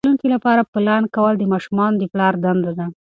د 0.01 0.03
راتلونکي 0.03 0.27
لپاره 0.35 0.61
پلان 0.73 1.03
کول 1.15 1.33
د 1.37 1.43
ماشومانو 1.53 1.99
د 2.01 2.03
پلار 2.13 2.33
دنده 2.43 2.71
ده. 2.77 2.85